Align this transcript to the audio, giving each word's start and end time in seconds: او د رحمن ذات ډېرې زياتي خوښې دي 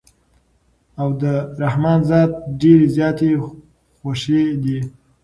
او 1.01 1.09
د 1.21 1.23
رحمن 1.61 1.99
ذات 2.09 2.31
ډېرې 2.61 2.85
زياتي 2.95 3.31
خوښې 3.99 4.41
دي 4.63 4.79